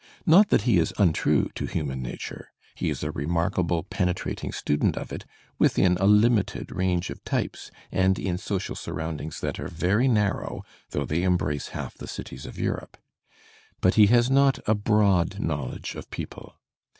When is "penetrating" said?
3.83-4.51